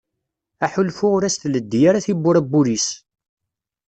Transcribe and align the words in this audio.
Aḥulfu 0.65 1.07
ur 1.15 1.23
as-teldi 1.27 1.81
ara 1.89 2.05
tiwwura 2.05 2.41
n 2.45 2.47
wul-is. 2.51 2.87